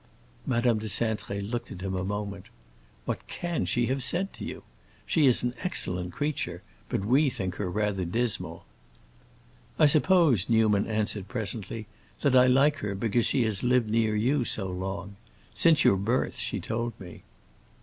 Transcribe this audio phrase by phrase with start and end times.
[0.47, 2.45] Madame de Cintré looked at him a moment.
[3.05, 4.63] "What can she have said to you?
[5.05, 8.65] She is an excellent creature, but we think her rather dismal."
[9.77, 11.85] "I suppose," Newman answered presently,
[12.21, 15.17] "that I like her because she has lived near you so long.
[15.53, 17.21] Since your birth, she told me."